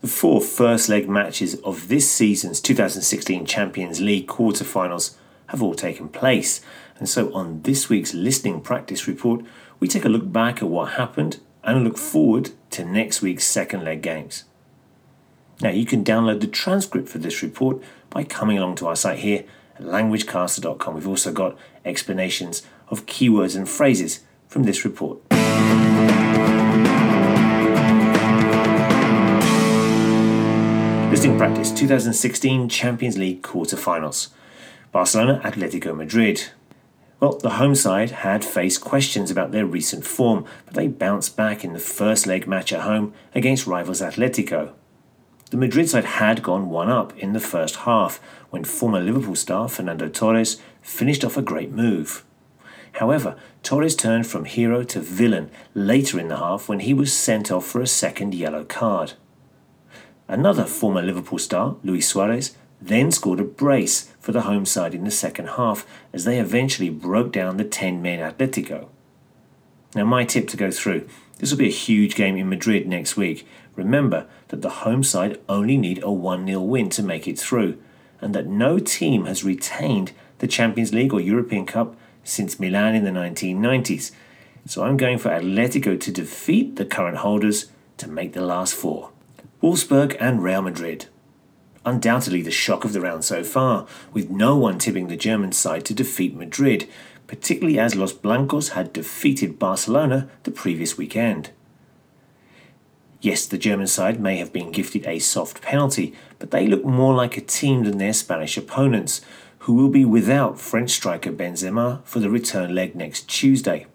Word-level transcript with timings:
The 0.00 0.08
four 0.08 0.40
first 0.40 0.88
leg 0.88 1.10
matches 1.10 1.56
of 1.56 1.88
this 1.88 2.10
season's 2.10 2.62
2016 2.62 3.44
Champions 3.44 4.00
League 4.00 4.26
quarter-finals 4.26 5.18
have 5.48 5.62
all 5.62 5.74
taken 5.74 6.08
place, 6.08 6.62
and 6.98 7.06
so 7.06 7.30
on 7.34 7.60
this 7.62 7.90
week's 7.90 8.14
listening 8.14 8.62
practice 8.62 9.06
report, 9.06 9.44
we 9.78 9.88
take 9.88 10.06
a 10.06 10.08
look 10.08 10.32
back 10.32 10.62
at 10.62 10.70
what 10.70 10.92
happened 10.92 11.40
and 11.62 11.84
look 11.84 11.98
forward 11.98 12.52
to 12.70 12.82
next 12.82 13.20
week's 13.20 13.44
second 13.44 13.84
leg 13.84 14.00
games. 14.00 14.44
Now, 15.60 15.68
you 15.68 15.84
can 15.84 16.02
download 16.02 16.40
the 16.40 16.46
transcript 16.46 17.10
for 17.10 17.18
this 17.18 17.42
report 17.42 17.82
by 18.08 18.24
coming 18.24 18.56
along 18.56 18.76
to 18.76 18.86
our 18.86 18.96
site 18.96 19.18
here 19.18 19.44
at 19.76 19.82
languagecaster.com. 19.82 20.94
We've 20.94 21.06
also 21.06 21.30
got 21.30 21.58
explanations 21.84 22.62
of 22.88 23.04
keywords 23.04 23.54
and 23.54 23.68
phrases 23.68 24.20
from 24.48 24.62
this 24.62 24.82
report. 24.82 25.18
2016 31.80 32.68
Champions 32.68 33.16
League 33.16 33.40
quarter-finals. 33.40 34.28
Barcelona 34.92 35.40
Atletico 35.42 35.96
Madrid. 35.96 36.50
Well, 37.20 37.38
the 37.38 37.52
home 37.52 37.74
side 37.74 38.10
had 38.10 38.44
faced 38.44 38.82
questions 38.82 39.30
about 39.30 39.50
their 39.50 39.64
recent 39.64 40.04
form, 40.04 40.44
but 40.66 40.74
they 40.74 40.88
bounced 40.88 41.38
back 41.38 41.64
in 41.64 41.72
the 41.72 41.78
first 41.78 42.26
leg 42.26 42.46
match 42.46 42.70
at 42.70 42.82
home 42.82 43.14
against 43.34 43.66
rivals 43.66 44.02
Atletico. 44.02 44.72
The 45.52 45.56
Madrid 45.56 45.88
side 45.88 46.04
had 46.04 46.42
gone 46.42 46.68
one 46.68 46.90
up 46.90 47.16
in 47.16 47.32
the 47.32 47.40
first 47.40 47.76
half 47.76 48.18
when 48.50 48.64
former 48.64 49.00
Liverpool 49.00 49.34
star 49.34 49.66
Fernando 49.66 50.10
Torres 50.10 50.60
finished 50.82 51.24
off 51.24 51.38
a 51.38 51.42
great 51.42 51.70
move. 51.70 52.26
However, 52.92 53.36
Torres 53.62 53.96
turned 53.96 54.26
from 54.26 54.44
hero 54.44 54.82
to 54.82 55.00
villain 55.00 55.50
later 55.72 56.20
in 56.20 56.28
the 56.28 56.36
half 56.36 56.68
when 56.68 56.80
he 56.80 56.92
was 56.92 57.10
sent 57.10 57.50
off 57.50 57.64
for 57.64 57.80
a 57.80 57.86
second 57.86 58.34
yellow 58.34 58.64
card. 58.64 59.14
Another 60.30 60.64
former 60.64 61.02
Liverpool 61.02 61.40
star, 61.40 61.74
Luis 61.82 62.06
Suarez, 62.06 62.54
then 62.80 63.10
scored 63.10 63.40
a 63.40 63.44
brace 63.44 64.12
for 64.20 64.30
the 64.30 64.42
home 64.42 64.64
side 64.64 64.94
in 64.94 65.02
the 65.02 65.10
second 65.10 65.48
half 65.48 65.84
as 66.12 66.24
they 66.24 66.38
eventually 66.38 66.88
broke 66.88 67.32
down 67.32 67.56
the 67.56 67.64
10 67.64 68.00
men 68.00 68.20
Atletico. 68.20 68.86
Now, 69.96 70.04
my 70.04 70.24
tip 70.24 70.46
to 70.50 70.56
go 70.56 70.70
through 70.70 71.08
this 71.38 71.50
will 71.50 71.58
be 71.58 71.66
a 71.66 71.72
huge 71.72 72.14
game 72.14 72.36
in 72.36 72.48
Madrid 72.48 72.86
next 72.86 73.16
week. 73.16 73.44
Remember 73.74 74.28
that 74.48 74.62
the 74.62 74.84
home 74.84 75.02
side 75.02 75.40
only 75.48 75.76
need 75.76 76.00
a 76.04 76.12
1 76.12 76.46
0 76.46 76.60
win 76.60 76.90
to 76.90 77.02
make 77.02 77.26
it 77.26 77.36
through, 77.36 77.82
and 78.20 78.32
that 78.32 78.46
no 78.46 78.78
team 78.78 79.24
has 79.24 79.42
retained 79.42 80.12
the 80.38 80.46
Champions 80.46 80.94
League 80.94 81.12
or 81.12 81.20
European 81.20 81.66
Cup 81.66 81.96
since 82.22 82.60
Milan 82.60 82.94
in 82.94 83.02
the 83.02 83.10
1990s. 83.10 84.12
So 84.64 84.84
I'm 84.84 84.96
going 84.96 85.18
for 85.18 85.30
Atletico 85.30 85.98
to 85.98 86.12
defeat 86.12 86.76
the 86.76 86.84
current 86.84 87.16
holders 87.16 87.72
to 87.96 88.06
make 88.06 88.32
the 88.32 88.46
last 88.46 88.74
four. 88.74 89.10
Wolfsburg 89.62 90.16
and 90.18 90.42
Real 90.42 90.62
Madrid 90.62 91.06
undoubtedly 91.84 92.42
the 92.42 92.50
shock 92.50 92.84
of 92.84 92.92
the 92.92 93.00
round 93.00 93.24
so 93.24 93.42
far, 93.42 93.86
with 94.12 94.30
no 94.30 94.56
one 94.56 94.78
tipping 94.78 95.08
the 95.08 95.16
German 95.16 95.52
side 95.52 95.84
to 95.86 95.94
defeat 95.94 96.34
Madrid, 96.34 96.88
particularly 97.26 97.78
as 97.78 97.94
Los 97.94 98.12
Blancos 98.12 98.70
had 98.70 98.92
defeated 98.92 99.58
Barcelona 99.58 100.28
the 100.42 100.50
previous 100.50 100.98
weekend. 100.98 101.50
Yes, 103.20 103.46
the 103.46 103.58
German 103.58 103.86
side 103.86 104.20
may 104.20 104.38
have 104.38 104.52
been 104.52 104.72
gifted 104.72 105.06
a 105.06 105.18
soft 105.18 105.60
penalty, 105.60 106.14
but 106.38 106.50
they 106.50 106.66
look 106.66 106.84
more 106.84 107.14
like 107.14 107.36
a 107.36 107.42
team 107.42 107.84
than 107.84 107.98
their 107.98 108.14
Spanish 108.14 108.56
opponents, 108.56 109.20
who 109.60 109.74
will 109.74 109.90
be 109.90 110.06
without 110.06 110.58
French 110.58 110.90
striker 110.90 111.30
Benzema 111.30 112.02
for 112.04 112.18
the 112.18 112.30
return 112.30 112.74
leg 112.74 112.94
next 112.94 113.28
Tuesday. 113.28 113.86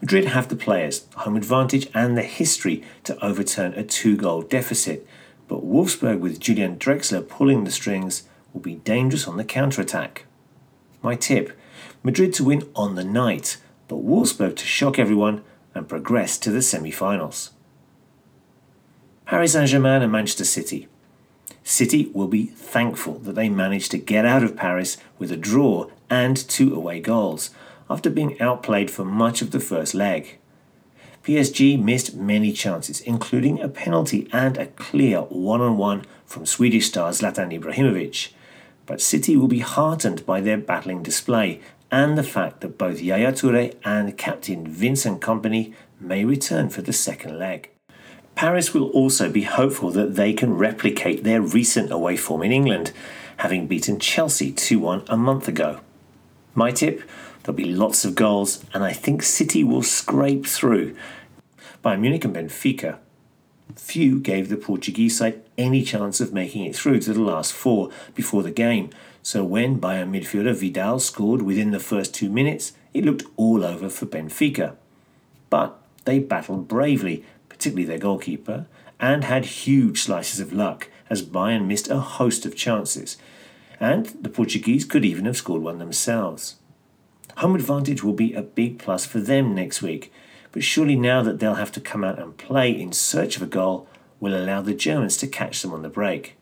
Madrid 0.00 0.26
have 0.26 0.48
the 0.48 0.56
players, 0.56 1.06
home 1.16 1.36
advantage, 1.36 1.88
and 1.94 2.16
the 2.16 2.22
history 2.22 2.82
to 3.04 3.22
overturn 3.24 3.72
a 3.74 3.84
two 3.84 4.16
goal 4.16 4.42
deficit, 4.42 5.06
but 5.46 5.64
Wolfsburg 5.64 6.20
with 6.20 6.40
Julian 6.40 6.76
Draxler 6.76 7.26
pulling 7.26 7.64
the 7.64 7.70
strings 7.70 8.24
will 8.52 8.60
be 8.60 8.76
dangerous 8.76 9.28
on 9.28 9.36
the 9.36 9.44
counter-attack. 9.44 10.26
My 11.02 11.14
tip, 11.14 11.56
Madrid 12.02 12.32
to 12.34 12.44
win 12.44 12.68
on 12.74 12.94
the 12.94 13.04
night, 13.04 13.58
but 13.86 14.04
Wolfsburg 14.04 14.56
to 14.56 14.64
shock 14.64 14.98
everyone 14.98 15.42
and 15.74 15.88
progress 15.88 16.38
to 16.38 16.50
the 16.50 16.62
semi-finals. 16.62 17.50
Paris 19.26 19.52
Saint-Germain 19.52 20.02
and 20.02 20.10
Manchester 20.10 20.44
City. 20.44 20.88
City 21.62 22.10
will 22.14 22.28
be 22.28 22.46
thankful 22.46 23.18
that 23.18 23.34
they 23.34 23.48
managed 23.48 23.90
to 23.90 23.98
get 23.98 24.24
out 24.24 24.42
of 24.42 24.56
Paris 24.56 24.96
with 25.18 25.30
a 25.30 25.36
draw 25.36 25.86
and 26.08 26.36
two 26.48 26.74
away 26.74 26.98
goals 26.98 27.50
after 27.90 28.10
being 28.10 28.40
outplayed 28.40 28.90
for 28.90 29.04
much 29.04 29.42
of 29.42 29.50
the 29.50 29.60
first 29.60 29.94
leg. 29.94 30.38
PSG 31.24 31.82
missed 31.82 32.14
many 32.14 32.52
chances, 32.52 33.00
including 33.00 33.60
a 33.60 33.68
penalty 33.68 34.28
and 34.32 34.56
a 34.56 34.66
clear 34.66 35.20
one 35.22 35.60
on 35.60 35.76
one 35.76 36.04
from 36.24 36.46
Swedish 36.46 36.86
star 36.86 37.10
Zlatan 37.10 37.58
Ibrahimovic. 37.58 38.32
But 38.86 39.00
City 39.00 39.36
will 39.36 39.48
be 39.48 39.60
heartened 39.60 40.24
by 40.24 40.40
their 40.40 40.56
battling 40.56 41.02
display 41.02 41.60
and 41.90 42.16
the 42.16 42.22
fact 42.22 42.60
that 42.60 42.78
both 42.78 43.00
Yaya 43.00 43.32
Toure 43.32 43.74
and 43.84 44.16
captain 44.16 44.66
Vincent 44.66 45.20
Kompany 45.20 45.74
may 46.00 46.24
return 46.24 46.68
for 46.68 46.82
the 46.82 46.92
second 46.92 47.38
leg. 47.38 47.70
Paris 48.34 48.72
will 48.72 48.88
also 48.90 49.28
be 49.28 49.42
hopeful 49.42 49.90
that 49.90 50.14
they 50.14 50.32
can 50.32 50.54
replicate 50.54 51.24
their 51.24 51.42
recent 51.42 51.90
away 51.90 52.16
form 52.16 52.42
in 52.42 52.52
England, 52.52 52.92
having 53.38 53.66
beaten 53.66 53.98
Chelsea 53.98 54.52
2 54.52 54.78
1 54.78 55.04
a 55.08 55.16
month 55.16 55.48
ago. 55.48 55.80
My 56.54 56.70
tip 56.70 57.02
there'll 57.42 57.56
be 57.56 57.64
lots 57.64 58.04
of 58.04 58.14
goals, 58.14 58.64
and 58.74 58.84
I 58.84 58.92
think 58.92 59.22
City 59.22 59.64
will 59.64 59.82
scrape 59.82 60.46
through 60.46 60.96
Bayern 61.84 62.00
Munich 62.00 62.24
and 62.24 62.34
Benfica. 62.34 62.98
Few 63.76 64.20
gave 64.20 64.48
the 64.48 64.56
Portuguese 64.56 65.18
side 65.18 65.42
any 65.56 65.82
chance 65.82 66.20
of 66.20 66.32
making 66.32 66.64
it 66.64 66.74
through 66.74 67.00
to 67.00 67.12
the 67.12 67.20
last 67.20 67.52
four 67.52 67.90
before 68.14 68.42
the 68.42 68.50
game, 68.50 68.90
so 69.22 69.44
when 69.44 69.80
Bayern 69.80 70.10
midfielder 70.10 70.54
Vidal 70.54 70.98
scored 70.98 71.42
within 71.42 71.70
the 71.70 71.80
first 71.80 72.14
two 72.14 72.30
minutes, 72.30 72.72
it 72.94 73.04
looked 73.04 73.24
all 73.36 73.64
over 73.64 73.88
for 73.88 74.06
Benfica. 74.06 74.76
But 75.50 75.78
they 76.04 76.18
battled 76.18 76.68
bravely, 76.68 77.24
particularly 77.48 77.84
their 77.84 77.98
goalkeeper, 77.98 78.66
and 78.98 79.24
had 79.24 79.44
huge 79.44 80.00
slices 80.02 80.40
of 80.40 80.52
luck 80.52 80.88
as 81.10 81.22
Bayern 81.22 81.66
missed 81.66 81.88
a 81.88 81.98
host 81.98 82.46
of 82.46 82.56
chances, 82.56 83.16
and 83.78 84.06
the 84.06 84.28
Portuguese 84.28 84.84
could 84.84 85.04
even 85.04 85.24
have 85.26 85.36
scored 85.36 85.62
one 85.62 85.78
themselves. 85.78 86.56
Home 87.38 87.54
advantage 87.54 88.02
will 88.02 88.14
be 88.14 88.34
a 88.34 88.42
big 88.42 88.80
plus 88.80 89.06
for 89.06 89.20
them 89.20 89.54
next 89.54 89.80
week, 89.80 90.12
but 90.50 90.64
surely 90.64 90.96
now 90.96 91.22
that 91.22 91.38
they'll 91.38 91.54
have 91.54 91.70
to 91.70 91.80
come 91.80 92.02
out 92.02 92.18
and 92.18 92.36
play 92.36 92.68
in 92.68 92.90
search 92.90 93.36
of 93.36 93.42
a 93.42 93.46
goal 93.46 93.86
will 94.18 94.36
allow 94.36 94.60
the 94.60 94.74
Germans 94.74 95.16
to 95.18 95.28
catch 95.28 95.62
them 95.62 95.72
on 95.72 95.82
the 95.82 95.88
break. 95.88 96.36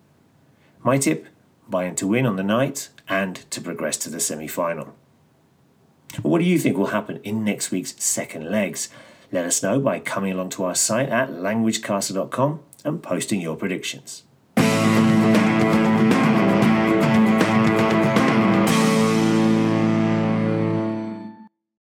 My 0.82 0.96
tip 0.96 1.26
Bayern 1.70 1.98
to 1.98 2.06
win 2.06 2.24
on 2.24 2.36
the 2.36 2.42
night 2.42 2.88
and 3.10 3.36
to 3.50 3.60
progress 3.60 3.98
to 3.98 4.08
the 4.08 4.20
semi 4.20 4.48
final. 4.48 4.94
What 6.22 6.38
do 6.38 6.44
you 6.44 6.58
think 6.58 6.78
will 6.78 6.86
happen 6.86 7.20
in 7.22 7.44
next 7.44 7.70
week's 7.70 8.02
second 8.02 8.50
legs? 8.50 8.88
Let 9.30 9.44
us 9.44 9.62
know 9.62 9.78
by 9.78 9.98
coming 10.00 10.32
along 10.32 10.48
to 10.50 10.64
our 10.64 10.74
site 10.74 11.10
at 11.10 11.28
languagecaster.com 11.28 12.60
and 12.86 13.02
posting 13.02 13.42
your 13.42 13.56
predictions. 13.56 14.22